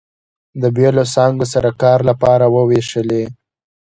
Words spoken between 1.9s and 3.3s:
لپاره ووېشلې.